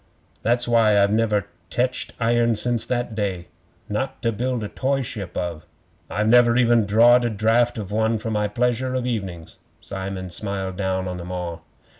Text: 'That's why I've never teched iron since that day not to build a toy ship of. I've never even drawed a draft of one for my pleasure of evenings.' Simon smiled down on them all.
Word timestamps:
'That's 0.41 0.67
why 0.67 0.97
I've 0.99 1.11
never 1.11 1.45
teched 1.69 2.13
iron 2.19 2.55
since 2.55 2.85
that 2.87 3.13
day 3.13 3.49
not 3.87 4.19
to 4.23 4.31
build 4.31 4.63
a 4.63 4.67
toy 4.67 5.03
ship 5.03 5.37
of. 5.37 5.67
I've 6.09 6.27
never 6.27 6.57
even 6.57 6.87
drawed 6.87 7.23
a 7.23 7.29
draft 7.29 7.77
of 7.77 7.91
one 7.91 8.17
for 8.17 8.31
my 8.31 8.47
pleasure 8.47 8.95
of 8.95 9.05
evenings.' 9.05 9.59
Simon 9.79 10.29
smiled 10.31 10.75
down 10.75 11.07
on 11.07 11.17
them 11.17 11.31
all. 11.31 11.67